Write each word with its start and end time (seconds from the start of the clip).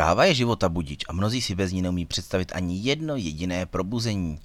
Káva 0.00 0.24
je 0.24 0.34
života 0.34 0.68
budič 0.68 1.04
a 1.08 1.12
mnozí 1.12 1.44
si 1.44 1.52
bez 1.54 1.72
ní 1.72 1.82
neumí 1.82 2.06
představit 2.06 2.52
ani 2.56 2.80
jedno 2.80 3.16
jediné 3.16 3.66
probuzení. 3.66 4.40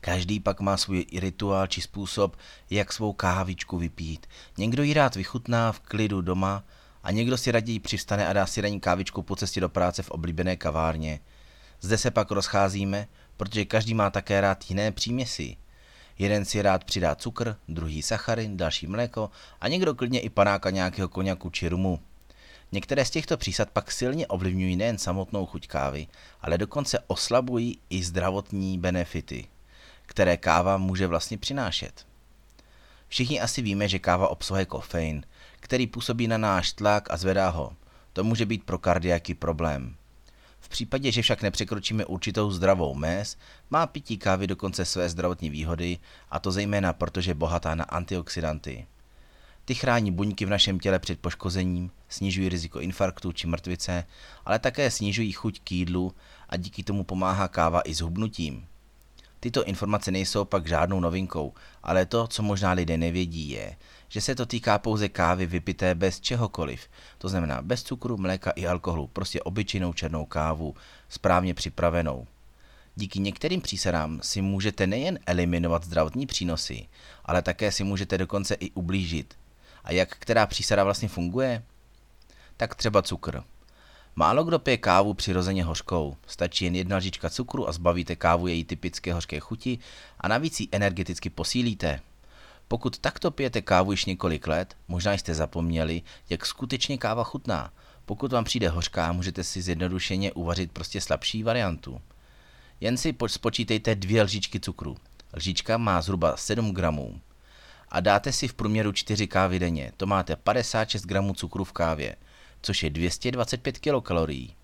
Každý 0.00 0.40
pak 0.40 0.60
má 0.60 0.76
svůj 0.76 1.06
rituál 1.12 1.66
či 1.66 1.80
způsob, 1.80 2.36
jak 2.70 2.92
svou 2.92 3.12
kávičku 3.12 3.78
vypít. 3.78 4.26
Někdo 4.58 4.82
ji 4.82 4.94
rád 4.94 5.16
vychutná 5.16 5.72
v 5.72 5.80
klidu 5.80 6.20
doma 6.20 6.64
a 7.02 7.10
někdo 7.10 7.38
si 7.38 7.50
raději 7.50 7.80
přivstane 7.80 8.28
a 8.28 8.32
dá 8.32 8.46
si 8.46 8.60
ranní 8.60 8.80
kávičku 8.80 9.22
po 9.22 9.36
cestě 9.36 9.60
do 9.60 9.68
práce 9.68 10.02
v 10.02 10.10
oblíbené 10.10 10.56
kavárně. 10.56 11.20
Zde 11.80 11.98
se 11.98 12.10
pak 12.10 12.30
rozcházíme, 12.30 13.08
protože 13.36 13.64
každý 13.64 13.94
má 13.94 14.10
také 14.10 14.40
rád 14.40 14.70
jiné 14.70 14.92
příměsi. 14.92 15.56
Jeden 16.18 16.44
si 16.44 16.62
rád 16.62 16.84
přidá 16.84 17.14
cukr, 17.14 17.56
druhý 17.68 18.02
sacharin, 18.02 18.56
další 18.56 18.86
mléko 18.86 19.30
a 19.60 19.68
někdo 19.68 19.94
klidně 19.94 20.20
i 20.20 20.28
panáka 20.30 20.70
nějakého 20.70 21.08
koněku 21.08 21.50
či 21.50 21.68
rumu. 21.68 22.00
Některé 22.72 23.04
z 23.04 23.10
těchto 23.10 23.36
přísad 23.36 23.70
pak 23.70 23.92
silně 23.92 24.26
ovlivňují 24.26 24.76
nejen 24.76 24.98
samotnou 24.98 25.46
chuť 25.46 25.66
kávy, 25.66 26.06
ale 26.40 26.58
dokonce 26.58 26.98
oslabují 27.06 27.78
i 27.90 28.02
zdravotní 28.02 28.78
benefity, 28.78 29.46
které 30.06 30.36
káva 30.36 30.76
může 30.76 31.06
vlastně 31.06 31.38
přinášet. 31.38 32.06
Všichni 33.08 33.40
asi 33.40 33.62
víme, 33.62 33.88
že 33.88 33.98
káva 33.98 34.28
obsahuje 34.28 34.64
kofein, 34.66 35.24
který 35.60 35.86
působí 35.86 36.28
na 36.28 36.38
náš 36.38 36.72
tlak 36.72 37.10
a 37.10 37.16
zvedá 37.16 37.48
ho. 37.48 37.72
To 38.12 38.24
může 38.24 38.46
být 38.46 38.64
pro 38.64 38.78
kardiaky 38.78 39.34
problém. 39.34 39.96
V 40.60 40.68
případě, 40.68 41.12
že 41.12 41.22
však 41.22 41.42
nepřekročíme 41.42 42.04
určitou 42.04 42.50
zdravou 42.50 42.94
mez, 42.94 43.36
má 43.70 43.86
pití 43.86 44.18
kávy 44.18 44.46
dokonce 44.46 44.84
své 44.84 45.08
zdravotní 45.08 45.50
výhody, 45.50 45.98
a 46.30 46.38
to 46.38 46.52
zejména 46.52 46.92
protože 46.92 47.30
je 47.30 47.34
bohatá 47.34 47.74
na 47.74 47.84
antioxidanty. 47.84 48.86
Ty 49.70 49.74
chrání 49.74 50.10
buňky 50.10 50.44
v 50.44 50.50
našem 50.50 50.78
těle 50.78 50.98
před 50.98 51.20
poškozením, 51.20 51.90
snižují 52.08 52.48
riziko 52.48 52.80
infarktu 52.80 53.32
či 53.32 53.46
mrtvice, 53.46 54.04
ale 54.44 54.58
také 54.58 54.90
snižují 54.90 55.32
chuť 55.32 55.60
k 55.60 55.72
jídlu 55.72 56.12
a 56.48 56.56
díky 56.56 56.82
tomu 56.82 57.04
pomáhá 57.04 57.48
káva 57.48 57.80
i 57.84 57.94
s 57.94 58.00
hubnutím. 58.00 58.66
Tyto 59.40 59.64
informace 59.64 60.10
nejsou 60.10 60.44
pak 60.44 60.68
žádnou 60.68 61.00
novinkou, 61.00 61.54
ale 61.82 62.06
to, 62.06 62.26
co 62.26 62.42
možná 62.42 62.72
lidé 62.72 62.98
nevědí, 62.98 63.50
je, 63.50 63.76
že 64.08 64.20
se 64.20 64.34
to 64.34 64.46
týká 64.46 64.78
pouze 64.78 65.08
kávy 65.08 65.46
vypité 65.46 65.94
bez 65.94 66.20
čehokoliv. 66.20 66.88
To 67.18 67.28
znamená 67.28 67.62
bez 67.62 67.82
cukru, 67.82 68.16
mléka 68.16 68.50
i 68.50 68.66
alkoholu, 68.66 69.06
prostě 69.06 69.42
obyčejnou 69.42 69.92
černou 69.92 70.24
kávu, 70.24 70.74
správně 71.08 71.54
připravenou. 71.54 72.26
Díky 72.96 73.18
některým 73.18 73.60
přísadám 73.60 74.20
si 74.22 74.42
můžete 74.42 74.86
nejen 74.86 75.18
eliminovat 75.26 75.84
zdravotní 75.84 76.26
přínosy, 76.26 76.86
ale 77.24 77.42
také 77.42 77.72
si 77.72 77.84
můžete 77.84 78.18
dokonce 78.18 78.54
i 78.54 78.70
ublížit. 78.70 79.39
A 79.84 79.92
jak 79.92 80.16
která 80.16 80.46
přísada 80.46 80.84
vlastně 80.84 81.08
funguje? 81.08 81.62
Tak 82.56 82.74
třeba 82.74 83.02
cukr. 83.02 83.42
Málo 84.16 84.44
kdo 84.44 84.58
pije 84.58 84.76
kávu 84.76 85.14
přirozeně 85.14 85.64
hořkou. 85.64 86.16
Stačí 86.26 86.64
jen 86.64 86.76
jedna 86.76 86.96
lžička 86.96 87.30
cukru 87.30 87.68
a 87.68 87.72
zbavíte 87.72 88.16
kávu 88.16 88.46
její 88.46 88.64
typické 88.64 89.14
hořké 89.14 89.40
chuti 89.40 89.78
a 90.20 90.28
navíc 90.28 90.60
ji 90.60 90.68
energeticky 90.72 91.30
posílíte. 91.30 92.00
Pokud 92.68 92.98
takto 92.98 93.30
pijete 93.30 93.62
kávu 93.62 93.90
již 93.90 94.04
několik 94.04 94.46
let, 94.46 94.76
možná 94.88 95.12
jste 95.12 95.34
zapomněli, 95.34 96.02
jak 96.30 96.46
skutečně 96.46 96.98
káva 96.98 97.24
chutná. 97.24 97.72
Pokud 98.06 98.32
vám 98.32 98.44
přijde 98.44 98.68
hořká, 98.68 99.12
můžete 99.12 99.44
si 99.44 99.62
zjednodušeně 99.62 100.32
uvařit 100.32 100.72
prostě 100.72 101.00
slabší 101.00 101.42
variantu. 101.42 102.00
Jen 102.80 102.96
si 102.96 103.14
spočítejte 103.26 103.94
dvě 103.94 104.22
lžičky 104.22 104.60
cukru. 104.60 104.96
Lžička 105.36 105.78
má 105.78 106.02
zhruba 106.02 106.36
7 106.36 106.74
gramů. 106.74 107.20
A 107.90 108.00
dáte 108.00 108.32
si 108.32 108.48
v 108.48 108.54
průměru 108.54 108.92
4 108.92 109.26
kávy 109.26 109.58
denně. 109.58 109.92
To 109.96 110.06
máte 110.06 110.36
56 110.36 111.06
gramů 111.06 111.34
cukru 111.34 111.64
v 111.64 111.72
kávě 111.72 112.16
což 112.62 112.82
je 112.82 112.90
225 112.90 113.78
kilokalorií. 113.78 114.54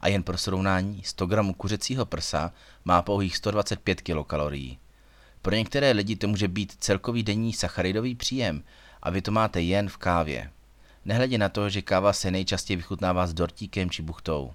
A 0.00 0.08
jen 0.08 0.22
pro 0.22 0.38
srovnání, 0.38 1.02
100 1.04 1.26
gramů 1.26 1.54
kuřecího 1.54 2.06
prsa 2.06 2.52
má 2.84 3.02
pouhých 3.02 3.36
125 3.36 4.00
kilokalorií. 4.00 4.78
Pro 5.42 5.54
některé 5.54 5.90
lidi 5.90 6.16
to 6.16 6.28
může 6.28 6.48
být 6.48 6.76
celkový 6.78 7.22
denní 7.22 7.52
sacharidový 7.52 8.14
příjem 8.14 8.64
a 9.02 9.10
vy 9.10 9.22
to 9.22 9.30
máte 9.30 9.60
jen 9.60 9.88
v 9.88 9.96
kávě. 9.96 10.50
Nehledě 11.04 11.38
na 11.38 11.48
to, 11.48 11.68
že 11.68 11.82
káva 11.82 12.12
se 12.12 12.30
nejčastěji 12.30 12.76
vychutnává 12.76 13.26
s 13.26 13.34
dortíkem 13.34 13.90
či 13.90 14.02
buchtou. 14.02 14.52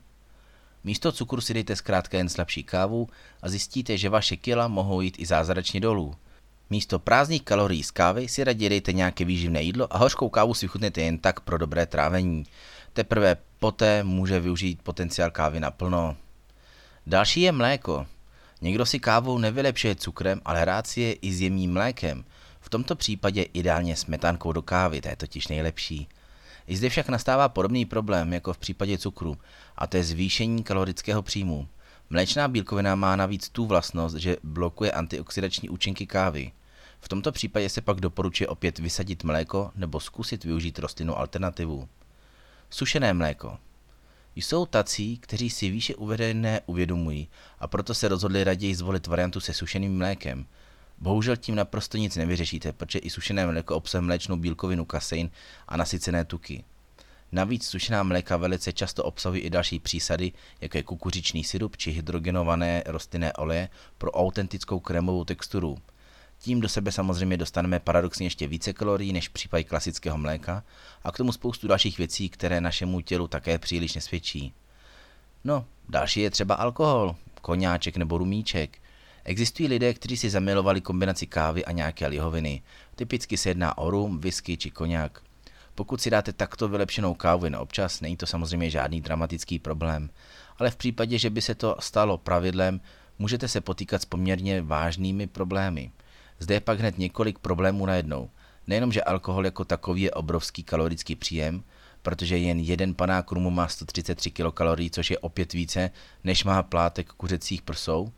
Místo 0.83 1.11
cukru 1.11 1.41
si 1.41 1.53
dejte 1.53 1.75
zkrátka 1.75 2.17
jen 2.17 2.29
slabší 2.29 2.63
kávu 2.63 3.09
a 3.41 3.49
zjistíte, 3.49 3.97
že 3.97 4.09
vaše 4.09 4.37
kila 4.37 4.67
mohou 4.67 5.01
jít 5.01 5.19
i 5.19 5.25
zázračně 5.25 5.79
dolů. 5.79 6.15
Místo 6.69 6.99
prázdných 6.99 7.43
kalorií 7.43 7.83
z 7.83 7.91
kávy 7.91 8.27
si 8.27 8.43
raději 8.43 8.69
dejte 8.69 8.93
nějaké 8.93 9.25
výživné 9.25 9.61
jídlo 9.61 9.93
a 9.93 9.97
hořkou 9.97 10.29
kávu 10.29 10.53
si 10.53 10.67
chutnete 10.67 11.01
jen 11.01 11.17
tak 11.17 11.39
pro 11.39 11.57
dobré 11.57 11.85
trávení. 11.85 12.43
Teprve 12.93 13.37
poté 13.59 14.03
může 14.03 14.39
využít 14.39 14.81
potenciál 14.81 15.31
kávy 15.31 15.59
naplno. 15.59 16.17
Další 17.07 17.41
je 17.41 17.51
mléko. 17.51 18.05
Někdo 18.61 18.85
si 18.85 18.99
kávou 18.99 19.37
nevylepšuje 19.37 19.95
cukrem, 19.95 20.41
ale 20.45 20.65
rád 20.65 20.87
si 20.87 21.01
je 21.01 21.13
i 21.13 21.33
s 21.33 21.41
jemným 21.41 21.73
mlékem. 21.73 22.25
V 22.59 22.69
tomto 22.69 22.95
případě 22.95 23.41
ideálně 23.41 23.95
smetánkou 23.95 24.51
do 24.51 24.61
kávy, 24.61 25.01
to 25.01 25.09
je 25.09 25.15
totiž 25.15 25.47
nejlepší. 25.47 26.07
I 26.67 26.77
zde 26.77 26.89
však 26.89 27.09
nastává 27.09 27.49
podobný 27.49 27.85
problém 27.85 28.33
jako 28.33 28.53
v 28.53 28.57
případě 28.57 28.97
cukru, 28.97 29.37
a 29.75 29.87
to 29.87 29.97
je 29.97 30.03
zvýšení 30.03 30.63
kalorického 30.63 31.21
příjmu. 31.21 31.67
Mléčná 32.09 32.47
bílkovina 32.47 32.95
má 32.95 33.15
navíc 33.15 33.49
tu 33.49 33.65
vlastnost, 33.65 34.15
že 34.15 34.37
blokuje 34.43 34.91
antioxidační 34.91 35.69
účinky 35.69 36.07
kávy. 36.07 36.51
V 36.99 37.09
tomto 37.09 37.31
případě 37.31 37.69
se 37.69 37.81
pak 37.81 38.01
doporučuje 38.01 38.47
opět 38.47 38.79
vysadit 38.79 39.23
mléko 39.23 39.71
nebo 39.75 39.99
zkusit 39.99 40.43
využít 40.43 40.79
rostlinnou 40.79 41.15
alternativu. 41.17 41.89
Sušené 42.69 43.13
mléko. 43.13 43.57
Jsou 44.35 44.65
tací, 44.65 45.17
kteří 45.17 45.49
si 45.49 45.69
výše 45.69 45.95
uvedené 45.95 46.61
uvědomují 46.65 47.27
a 47.59 47.67
proto 47.67 47.93
se 47.93 48.07
rozhodli 48.07 48.43
raději 48.43 48.75
zvolit 48.75 49.07
variantu 49.07 49.39
se 49.39 49.53
sušeným 49.53 49.97
mlékem. 49.97 50.45
Bohužel 50.97 51.37
tím 51.37 51.55
naprosto 51.55 51.97
nic 51.97 52.15
nevyřešíte, 52.15 52.73
protože 52.73 52.99
i 52.99 53.09
sušené 53.09 53.45
mléko 53.45 53.75
obsahuje 53.75 54.05
mléčnou 54.05 54.35
bílkovinu 54.35 54.85
kasein 54.85 55.29
a 55.67 55.77
nasycené 55.77 56.25
tuky. 56.25 56.63
Navíc 57.35 57.67
sušená 57.67 58.03
mléka 58.03 58.37
velice 58.37 58.73
často 58.73 59.03
obsahují 59.03 59.41
i 59.41 59.49
další 59.49 59.79
přísady, 59.79 60.31
jako 60.61 60.77
je 60.77 60.83
kukuřičný 60.83 61.43
syrup 61.43 61.77
či 61.77 61.91
hydrogenované 61.91 62.83
rostlinné 62.85 63.33
oleje 63.33 63.69
pro 63.97 64.11
autentickou 64.11 64.79
krémovou 64.79 65.23
texturu. 65.23 65.77
Tím 66.39 66.61
do 66.61 66.69
sebe 66.69 66.91
samozřejmě 66.91 67.37
dostaneme 67.37 67.79
paradoxně 67.79 68.25
ještě 68.25 68.47
více 68.47 68.73
kalorií 68.73 69.13
než 69.13 69.29
v 69.29 69.31
případě 69.31 69.63
klasického 69.63 70.17
mléka 70.17 70.63
a 71.03 71.11
k 71.11 71.17
tomu 71.17 71.31
spoustu 71.31 71.67
dalších 71.67 71.97
věcí, 71.97 72.29
které 72.29 72.61
našemu 72.61 73.01
tělu 73.01 73.27
také 73.27 73.59
příliš 73.59 73.95
nesvědčí. 73.95 74.53
No, 75.43 75.65
další 75.89 76.19
je 76.19 76.31
třeba 76.31 76.55
alkohol, 76.55 77.15
koňáček 77.41 77.97
nebo 77.97 78.17
rumíček. 78.17 78.77
Existují 79.23 79.69
lidé, 79.69 79.93
kteří 79.93 80.17
si 80.17 80.29
zamilovali 80.29 80.81
kombinaci 80.81 81.27
kávy 81.27 81.65
a 81.65 81.71
nějaké 81.71 82.07
lihoviny. 82.07 82.61
Typicky 82.95 83.37
se 83.37 83.49
jedná 83.49 83.77
o 83.77 83.89
rum, 83.89 84.19
whisky 84.19 84.57
či 84.57 84.71
koňák. 84.71 85.21
Pokud 85.75 86.01
si 86.01 86.09
dáte 86.09 86.33
takto 86.33 86.67
vylepšenou 86.67 87.13
kávu 87.13 87.45
jen 87.45 87.55
občas, 87.55 88.01
není 88.01 88.17
to 88.17 88.25
samozřejmě 88.25 88.69
žádný 88.69 89.01
dramatický 89.01 89.59
problém. 89.59 90.09
Ale 90.57 90.71
v 90.71 90.75
případě, 90.75 91.17
že 91.17 91.29
by 91.29 91.41
se 91.41 91.55
to 91.55 91.75
stalo 91.79 92.17
pravidlem, 92.17 92.81
můžete 93.19 93.47
se 93.47 93.61
potýkat 93.61 94.01
s 94.01 94.05
poměrně 94.05 94.61
vážnými 94.61 95.27
problémy. 95.27 95.91
Zde 96.39 96.55
je 96.55 96.59
pak 96.59 96.79
hned 96.79 96.97
několik 96.97 97.39
problémů 97.39 97.85
najednou. 97.85 98.29
Nejenom, 98.67 98.91
že 98.91 99.03
alkohol 99.03 99.45
jako 99.45 99.65
takový 99.65 100.01
je 100.01 100.11
obrovský 100.11 100.63
kalorický 100.63 101.15
příjem, 101.15 101.63
protože 102.01 102.37
jen 102.37 102.59
jeden 102.59 102.93
panák 102.93 103.31
rumu 103.31 103.49
má 103.49 103.67
133 103.67 104.31
kilokalorií, 104.31 104.91
což 104.91 105.11
je 105.11 105.19
opět 105.19 105.53
více, 105.53 105.91
než 106.23 106.43
má 106.43 106.63
plátek 106.63 107.07
kuřecích 107.07 107.61
prsou. 107.61 108.11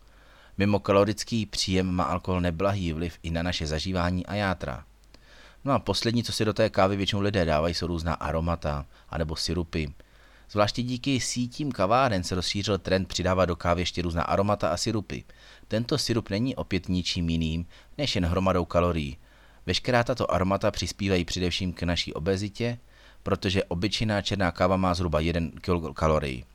Mimo 0.58 0.80
kalorický 0.80 1.46
příjem 1.46 1.92
má 1.92 2.04
alkohol 2.04 2.42
neblahý 2.42 2.94
vliv 2.94 3.20
i 3.24 3.32
na 3.32 3.44
naše 3.44 3.68
zažívání 3.68 4.26
a 4.26 4.36
játra. 4.36 4.84
No 5.68 5.74
a 5.74 5.80
poslední, 5.80 6.24
co 6.24 6.32
si 6.32 6.46
do 6.46 6.54
té 6.54 6.70
kávy 6.70 6.96
většinou 6.96 7.22
lidé 7.22 7.46
dávají, 7.46 7.74
jsou 7.74 7.88
různá 7.88 8.14
aromata 8.14 8.86
anebo 9.10 9.36
syrupy. 9.36 9.94
Zvláště 10.52 10.84
díky 10.84 11.20
sítím 11.20 11.72
kaváren 11.72 12.24
se 12.24 12.36
rozšířil 12.36 12.78
trend 12.78 13.08
přidávat 13.08 13.46
do 13.46 13.56
kávy 13.56 13.82
ještě 13.82 14.02
různá 14.02 14.24
aromata 14.24 14.70
a 14.70 14.78
syrupy. 14.78 15.24
Tento 15.68 15.98
syrup 15.98 16.30
není 16.30 16.56
opět 16.56 16.90
ničím 16.90 17.30
jiným, 17.30 17.66
než 17.98 18.16
jen 18.16 18.26
hromadou 18.26 18.66
kalorií. 18.66 19.18
Veškerá 19.66 20.04
tato 20.04 20.34
aromata 20.34 20.72
přispívají 20.72 21.26
především 21.26 21.74
k 21.74 21.84
naší 21.84 22.14
obezitě, 22.14 22.78
protože 23.24 23.64
obyčejná 23.64 24.22
černá 24.22 24.52
káva 24.52 24.78
má 24.78 24.94
zhruba 24.94 25.20
1 25.20 25.42
kalorií. 25.94 26.46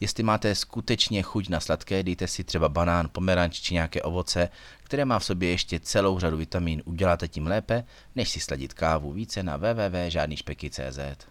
Jestli 0.00 0.22
máte 0.22 0.54
skutečně 0.54 1.22
chuť 1.22 1.48
na 1.48 1.60
sladké, 1.60 2.02
dejte 2.02 2.26
si 2.26 2.44
třeba 2.44 2.68
banán, 2.68 3.08
pomeranč 3.12 3.60
či 3.60 3.74
nějaké 3.74 4.02
ovoce, 4.02 4.48
které 4.82 5.04
má 5.04 5.18
v 5.18 5.24
sobě 5.24 5.50
ještě 5.50 5.80
celou 5.80 6.18
řadu 6.18 6.36
vitamin. 6.36 6.82
Uděláte 6.84 7.28
tím 7.28 7.46
lépe, 7.46 7.84
než 8.16 8.28
si 8.28 8.40
sladit 8.40 8.74
kávu 8.74 9.12
více 9.12 9.42
na 9.42 9.56
www.žádnyšpeky.cz. 9.56 11.26